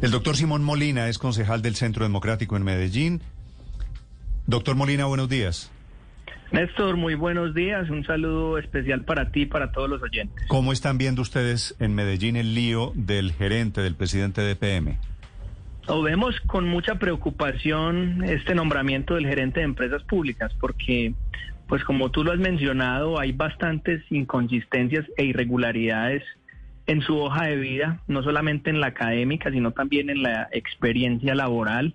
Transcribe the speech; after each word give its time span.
El 0.00 0.12
doctor 0.12 0.36
Simón 0.36 0.62
Molina 0.62 1.08
es 1.08 1.18
concejal 1.18 1.60
del 1.60 1.74
Centro 1.74 2.04
Democrático 2.04 2.56
en 2.56 2.62
Medellín. 2.62 3.20
Doctor 4.46 4.76
Molina, 4.76 5.06
buenos 5.06 5.28
días. 5.28 5.72
Néstor, 6.52 6.96
muy 6.96 7.16
buenos 7.16 7.52
días. 7.52 7.90
Un 7.90 8.04
saludo 8.04 8.58
especial 8.58 9.04
para 9.04 9.32
ti 9.32 9.42
y 9.42 9.46
para 9.46 9.72
todos 9.72 9.90
los 9.90 10.00
oyentes. 10.00 10.46
¿Cómo 10.46 10.72
están 10.72 10.98
viendo 10.98 11.20
ustedes 11.20 11.74
en 11.80 11.96
Medellín 11.96 12.36
el 12.36 12.54
lío 12.54 12.92
del 12.94 13.32
gerente, 13.32 13.80
del 13.80 13.96
presidente 13.96 14.40
de 14.40 14.54
PM? 14.54 14.98
Lo 15.88 16.00
vemos 16.02 16.38
con 16.46 16.68
mucha 16.68 16.94
preocupación 16.94 18.22
este 18.22 18.54
nombramiento 18.54 19.16
del 19.16 19.26
gerente 19.26 19.60
de 19.60 19.64
empresas 19.64 20.04
públicas 20.04 20.52
porque, 20.60 21.12
pues 21.66 21.82
como 21.82 22.12
tú 22.12 22.22
lo 22.22 22.30
has 22.30 22.38
mencionado, 22.38 23.18
hay 23.18 23.32
bastantes 23.32 24.04
inconsistencias 24.10 25.04
e 25.16 25.24
irregularidades 25.24 26.22
en 26.88 27.02
su 27.02 27.18
hoja 27.18 27.44
de 27.44 27.56
vida, 27.56 28.00
no 28.08 28.22
solamente 28.22 28.70
en 28.70 28.80
la 28.80 28.88
académica, 28.88 29.50
sino 29.50 29.72
también 29.72 30.08
en 30.08 30.22
la 30.22 30.48
experiencia 30.52 31.34
laboral. 31.34 31.94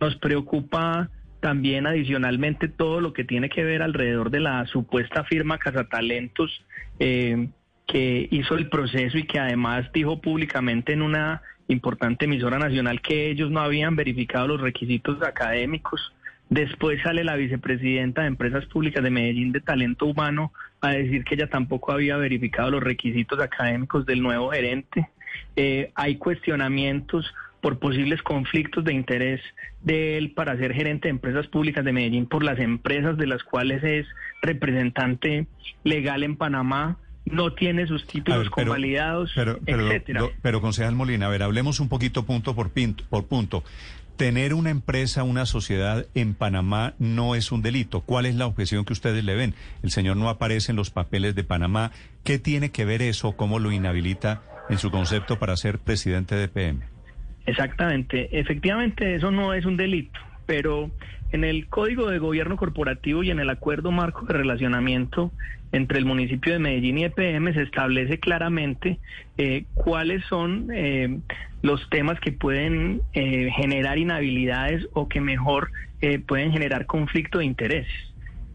Nos 0.00 0.16
preocupa 0.16 1.08
también 1.40 1.86
adicionalmente 1.86 2.68
todo 2.68 3.00
lo 3.00 3.14
que 3.14 3.24
tiene 3.24 3.48
que 3.48 3.64
ver 3.64 3.82
alrededor 3.82 4.30
de 4.30 4.40
la 4.40 4.66
supuesta 4.66 5.24
firma 5.24 5.56
Casatalentos 5.56 6.62
eh, 6.98 7.48
que 7.86 8.28
hizo 8.30 8.54
el 8.56 8.68
proceso 8.68 9.16
y 9.16 9.24
que 9.24 9.38
además 9.38 9.90
dijo 9.94 10.20
públicamente 10.20 10.92
en 10.92 11.00
una 11.00 11.40
importante 11.68 12.26
emisora 12.26 12.58
nacional 12.58 13.00
que 13.00 13.30
ellos 13.30 13.50
no 13.50 13.60
habían 13.60 13.96
verificado 13.96 14.46
los 14.46 14.60
requisitos 14.60 15.22
académicos. 15.22 16.12
Después 16.50 17.00
sale 17.02 17.24
la 17.24 17.36
vicepresidenta 17.36 18.22
de 18.22 18.28
Empresas 18.28 18.64
Públicas 18.66 19.04
de 19.04 19.10
Medellín 19.10 19.52
de 19.52 19.60
Talento 19.60 20.06
Humano 20.06 20.52
a 20.80 20.90
decir 20.92 21.24
que 21.24 21.34
ella 21.34 21.48
tampoco 21.50 21.92
había 21.92 22.16
verificado 22.16 22.70
los 22.70 22.82
requisitos 22.82 23.38
académicos 23.40 24.06
del 24.06 24.22
nuevo 24.22 24.50
gerente. 24.50 25.08
Eh, 25.56 25.90
hay 25.94 26.16
cuestionamientos 26.16 27.26
por 27.60 27.78
posibles 27.80 28.22
conflictos 28.22 28.84
de 28.84 28.94
interés 28.94 29.40
de 29.82 30.16
él 30.16 30.30
para 30.30 30.56
ser 30.56 30.72
gerente 30.72 31.08
de 31.08 31.10
empresas 31.10 31.46
públicas 31.48 31.84
de 31.84 31.92
Medellín 31.92 32.26
por 32.26 32.44
las 32.44 32.58
empresas 32.60 33.16
de 33.18 33.26
las 33.26 33.42
cuales 33.42 33.82
es 33.82 34.06
representante 34.40 35.46
legal 35.84 36.22
en 36.22 36.36
Panamá, 36.36 36.96
no 37.24 37.52
tiene 37.52 37.86
sus 37.86 38.06
títulos 38.06 38.44
ver, 38.44 38.50
pero- 38.54 38.66
convalidados, 38.68 39.32
Pero, 39.34 39.58
pero, 39.66 39.86
etcétera. 39.86 40.22
pero, 40.40 40.60
concejal 40.62 40.94
Molina, 40.94 41.26
a 41.26 41.30
ver, 41.30 41.42
hablemos 41.42 41.78
un 41.80 41.88
poquito 41.88 42.24
punto 42.24 42.54
por, 42.54 42.70
pinto- 42.70 43.04
por 43.10 43.26
punto. 43.26 43.64
Tener 44.18 44.52
una 44.52 44.70
empresa, 44.70 45.22
una 45.22 45.46
sociedad 45.46 46.04
en 46.16 46.34
Panamá 46.34 46.94
no 46.98 47.36
es 47.36 47.52
un 47.52 47.62
delito. 47.62 48.00
¿Cuál 48.00 48.26
es 48.26 48.34
la 48.34 48.46
objeción 48.46 48.84
que 48.84 48.92
ustedes 48.92 49.22
le 49.22 49.36
ven? 49.36 49.54
El 49.84 49.92
señor 49.92 50.16
no 50.16 50.28
aparece 50.28 50.72
en 50.72 50.76
los 50.76 50.90
papeles 50.90 51.36
de 51.36 51.44
Panamá. 51.44 51.92
¿Qué 52.24 52.40
tiene 52.40 52.72
que 52.72 52.84
ver 52.84 53.00
eso? 53.00 53.36
¿Cómo 53.36 53.60
lo 53.60 53.70
inhabilita 53.70 54.42
en 54.70 54.78
su 54.78 54.90
concepto 54.90 55.38
para 55.38 55.56
ser 55.56 55.78
presidente 55.78 56.34
de 56.34 56.48
PM? 56.48 56.80
Exactamente, 57.46 58.28
efectivamente 58.36 59.14
eso 59.14 59.30
no 59.30 59.54
es 59.54 59.64
un 59.64 59.76
delito, 59.76 60.18
pero 60.46 60.90
en 61.32 61.44
el 61.44 61.68
Código 61.68 62.08
de 62.08 62.18
Gobierno 62.18 62.56
Corporativo 62.56 63.22
y 63.22 63.30
en 63.30 63.40
el 63.40 63.50
Acuerdo 63.50 63.90
Marco 63.90 64.26
de 64.26 64.34
Relacionamiento 64.34 65.30
entre 65.72 65.98
el 65.98 66.06
municipio 66.06 66.52
de 66.52 66.58
Medellín 66.58 66.98
y 66.98 67.04
EPM 67.04 67.52
se 67.52 67.62
establece 67.62 68.18
claramente 68.18 68.98
eh, 69.36 69.64
cuáles 69.74 70.24
son 70.24 70.68
eh, 70.72 71.18
los 71.62 71.88
temas 71.90 72.18
que 72.20 72.32
pueden 72.32 73.02
eh, 73.12 73.50
generar 73.54 73.98
inhabilidades 73.98 74.86
o 74.94 75.08
que 75.08 75.20
mejor 75.20 75.70
eh, 76.00 76.18
pueden 76.20 76.52
generar 76.52 76.86
conflicto 76.86 77.38
de 77.38 77.44
intereses. 77.44 77.92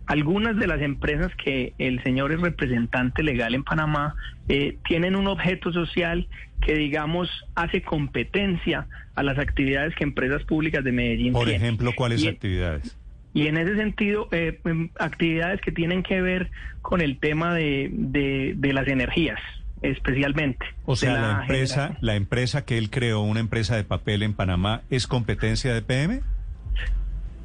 Algunas 0.05 0.57
de 0.57 0.67
las 0.67 0.81
empresas 0.81 1.31
que 1.43 1.73
el 1.77 2.03
señor 2.03 2.31
es 2.33 2.41
representante 2.41 3.23
legal 3.23 3.55
en 3.55 3.63
Panamá 3.63 4.15
eh, 4.49 4.77
tienen 4.87 5.15
un 5.15 5.27
objeto 5.27 5.71
social 5.71 6.27
que, 6.61 6.75
digamos, 6.75 7.29
hace 7.55 7.81
competencia 7.81 8.87
a 9.15 9.23
las 9.23 9.37
actividades 9.39 9.95
que 9.95 10.03
empresas 10.03 10.43
públicas 10.43 10.83
de 10.83 10.91
Medellín 10.91 11.33
Por 11.33 11.45
tienen. 11.47 11.63
ejemplo, 11.63 11.91
¿cuáles 11.95 12.23
Y- 12.23 12.27
actividades? 12.27 12.97
y 13.33 13.47
en 13.47 13.57
ese 13.57 13.75
sentido, 13.75 14.27
eh, 14.31 14.59
em, 14.65 14.89
actividades 14.99 15.59
que 15.61 15.71
tienen 15.71 16.03
que 16.03 16.21
ver 16.21 16.51
con 16.81 17.01
el 17.01 17.17
tema 17.17 17.53
de, 17.53 17.89
de- 17.91 18.53
de 18.57 18.73
las 18.73 18.87
energías, 18.87 19.39
especialmente. 19.81 20.65
O 20.85 20.95
sea, 20.95 21.13
la 21.13 21.31
empresa, 21.41 21.75
generación. 21.75 21.97
la 22.05 22.15
empresa 22.15 22.65
que 22.65 22.77
él 22.77 22.89
creó, 22.89 23.21
una 23.21 23.39
empresa 23.39 23.75
de 23.75 23.83
papel 23.83 24.23
en 24.23 24.33
Panamá, 24.33 24.81
¿es 24.89 25.07
competencia 25.07 25.73
de 25.73 25.81
PM? 25.81 26.21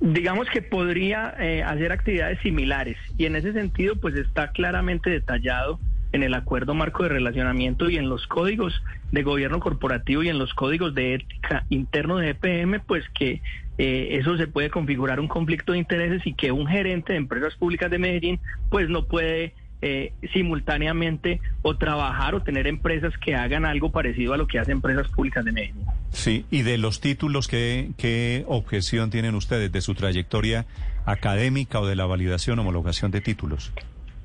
Digamos 0.01 0.49
que 0.51 0.63
podría 0.63 1.35
eh, 1.41 1.63
hacer 1.63 1.91
actividades 1.91 2.39
similares 2.41 2.97
y 3.17 3.27
en 3.27 3.35
ese 3.35 3.53
sentido 3.53 3.97
pues 3.97 4.15
está 4.15 4.53
claramente 4.53 5.11
detallado 5.11 5.81
en 6.13 6.23
el 6.23 6.35
acuerdo 6.35 6.75
marco 6.75 7.03
de 7.03 7.11
relacionamiento 7.11 7.91
y 7.91 7.97
en 7.97 8.09
los 8.09 8.27
códigos 8.27 8.83
de 9.13 9.23
gobierno 9.23 9.61
corporativo 9.61 10.23
y 10.23 10.29
en 10.29 10.39
los 10.39 10.55
códigos 10.55 10.95
de 10.95 11.15
ética 11.15 11.65
interno 11.69 12.19
de 12.19 12.31
EPM 12.31 12.81
pues 12.87 13.05
que 13.11 13.43
eh, 13.79 14.19
eso 14.21 14.37
se 14.37 14.47
puede 14.47 14.71
configurar 14.71 15.21
un 15.21 15.29
conflicto 15.29 15.73
de 15.73 15.79
intereses 15.79 16.27
y 16.27 16.35
que 16.35 16.53
un 16.53 16.67
gerente 16.67 17.13
de 17.13 17.19
empresas 17.19 17.55
públicas 17.57 17.91
de 17.91 17.99
Medellín 17.99 18.41
pues 18.71 18.89
no 18.89 19.05
puede 19.05 19.55
eh, 19.83 20.13
simultáneamente 20.33 21.41
o 21.63 21.77
trabajar 21.77 22.35
o 22.35 22.43
tener 22.43 22.67
empresas 22.67 23.17
que 23.19 23.37
hagan 23.37 23.65
algo 23.65 23.93
parecido 23.93 24.33
a 24.33 24.37
lo 24.37 24.47
que 24.47 24.59
hacen 24.59 24.77
empresas 24.77 25.09
públicas 25.09 25.45
de 25.45 25.53
Medellín. 25.53 25.87
Sí, 26.11 26.47
y 26.51 26.63
de 26.63 26.79
los 26.79 27.01
títulos, 27.01 27.49
¿qué, 27.49 27.91
¿qué 27.97 28.45
objeción 28.49 29.11
tienen 29.11 29.35
ustedes 29.35 29.71
de 29.71 29.81
su 29.81 29.95
trayectoria 29.95 30.67
académica 31.05 31.81
o 31.81 31.87
de 31.87 31.97
la 31.97 32.07
validación, 32.07 32.59
homologación 32.59 33.11
de 33.11 33.21
títulos? 33.21 33.73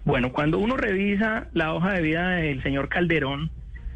Bueno, 0.06 0.34
cuando 0.34 0.60
uno 0.60 0.76
revisa 0.76 1.48
la 1.54 1.74
hoja 1.74 1.94
de 1.94 2.02
vida 2.02 2.30
del 2.30 2.62
señor 2.64 2.90
Calderón, 2.90 3.52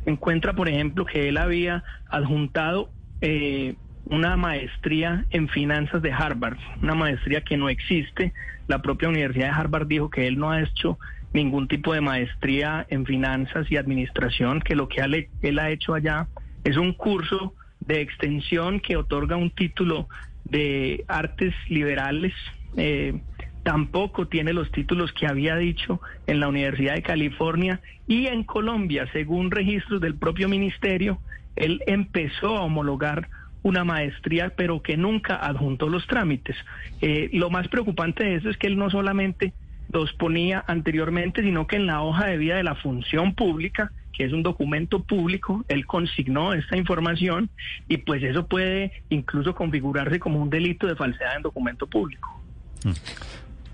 encuentra, 0.06 0.54
por 0.54 0.70
ejemplo, 0.70 1.06
que 1.06 1.28
él 1.28 1.38
había 1.38 1.84
adjuntado 2.10 2.90
eh, 3.22 3.76
una 4.06 4.38
maestría 4.38 5.26
en 5.32 5.50
finanzas 5.50 6.02
de 6.02 6.14
Harvard, 6.14 6.58
una 6.82 6.96
maestría 6.96 7.42
que 7.42 7.58
no 7.58 7.70
existe. 7.70 8.34
La 8.68 8.82
propia 8.82 9.10
Universidad 9.10 9.48
de 9.48 9.60
Harvard 9.60 9.88
dijo 9.88 10.10
que 10.10 10.28
él 10.28 10.38
no 10.38 10.52
ha 10.52 10.62
hecho 10.62 10.98
ningún 11.34 11.68
tipo 11.68 11.94
de 11.94 12.02
maestría 12.02 12.86
en 12.90 13.06
finanzas 13.06 13.70
y 13.70 13.76
administración, 13.76 14.62
que 14.62 14.76
lo 14.76 14.88
que 14.88 15.02
él, 15.02 15.28
él 15.42 15.60
ha 15.60 15.70
hecho 15.72 15.94
allá 15.94 16.28
es 16.64 16.78
un 16.78 16.94
curso 16.94 17.54
de 17.88 18.02
extensión 18.02 18.80
que 18.80 18.98
otorga 18.98 19.36
un 19.36 19.52
título 19.52 20.08
de 20.46 21.04
artes 21.08 21.54
liberales. 21.70 22.34
eh, 22.76 23.20
tampoco 23.64 24.30
tiene 24.30 24.54
los 24.54 24.72
títulos 24.72 25.12
que 25.12 25.28
había 25.28 25.58
dicho 25.58 26.00
en 26.26 26.40
la 26.40 26.48
Universidad 26.48 26.96
de 26.96 27.02
California 27.02 27.82
y 28.08 28.28
en 28.28 28.46
Colombia, 28.46 29.10
según 29.12 29.52
registros 29.52 30.00
del 30.00 30.16
propio 30.16 30.48
ministerio, 30.48 31.20
él 31.58 31.82
empezó 31.86 32.56
a 32.56 32.62
homologar 32.62 33.28
una 33.64 33.84
maestría, 33.84 34.54
pero 34.56 34.82
que 34.82 34.96
nunca 34.96 35.36
adjuntó 35.36 35.90
los 35.90 36.08
trámites. 36.08 36.56
Eh, 37.02 37.30
lo 37.34 37.50
más 37.50 37.68
preocupante 37.68 38.24
de 38.24 38.36
eso 38.36 38.50
es 38.50 38.56
que 38.56 38.68
él 38.68 38.78
no 38.78 38.90
solamente 38.90 39.52
los 39.92 40.14
ponía 40.14 40.64
anteriormente, 40.68 41.42
sino 41.42 41.68
que 41.68 41.76
en 41.76 41.88
la 41.88 42.02
hoja 42.02 42.28
de 42.28 42.38
vida 42.38 42.56
de 42.56 42.64
la 42.64 42.76
función 42.76 43.34
pública, 43.34 43.92
que 44.18 44.26
es 44.26 44.34
un 44.34 44.42
documento 44.42 45.04
público, 45.04 45.64
él 45.68 45.86
consignó 45.86 46.54
esta 46.54 46.76
información 46.76 47.52
y 47.88 47.98
pues 47.98 48.24
eso 48.24 48.48
puede 48.48 49.04
incluso 49.10 49.54
configurarse 49.54 50.20
como 50.20 50.42
un 50.42 50.50
delito 50.50 50.88
de 50.88 50.96
falsedad 50.96 51.36
en 51.36 51.44
documento 51.44 51.86
público. 51.86 52.42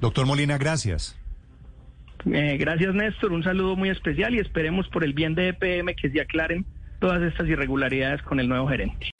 Doctor 0.02 0.26
Molina, 0.26 0.58
gracias. 0.58 1.18
Eh, 2.26 2.58
gracias 2.60 2.94
Néstor, 2.94 3.32
un 3.32 3.44
saludo 3.44 3.78
muy 3.78 3.90
especial 3.90 4.36
y 4.36 4.40
esperemos 4.40 4.88
por 4.90 5.06
el 5.06 5.14
bien 5.14 5.34
de 5.34 5.50
EPM 5.50 5.96
que 5.96 6.10
se 6.10 6.20
aclaren 6.20 6.66
todas 7.00 7.22
estas 7.22 7.48
irregularidades 7.48 8.22
con 8.24 8.42
el 8.42 8.50
nuevo 8.50 8.68
gerente. 8.68 9.12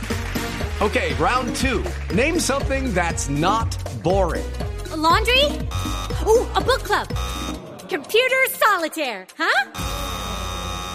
Okay, 0.82 1.14
round 1.14 1.56
two. 1.56 1.84
Name 2.14 2.38
something 2.38 2.94
that's 2.94 3.30
not 3.30 3.78
boring. 4.04 4.44
A 4.92 4.98
laundry? 4.98 5.46
Ooh, 6.28 6.46
a 6.56 6.62
book 6.62 6.84
club. 6.84 7.08
Computer 7.88 8.50
solitaire, 8.50 9.26
huh? 9.38 9.93